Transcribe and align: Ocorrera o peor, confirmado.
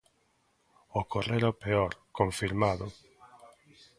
Ocorrera 1.01 1.51
o 1.53 1.57
peor, 1.63 1.91
confirmado. 2.17 2.85